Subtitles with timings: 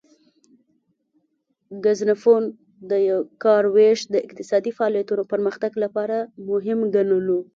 [1.83, 2.43] ګزنفون
[2.89, 2.91] د
[3.43, 6.17] کار ویش د اقتصادي فعالیتونو پرمختګ لپاره
[6.49, 7.39] مهم ګڼلو